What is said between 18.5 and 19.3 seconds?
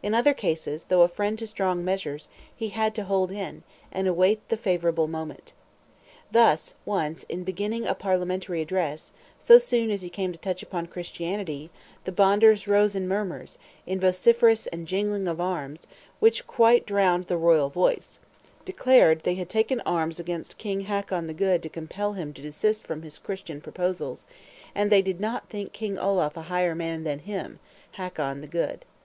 declared,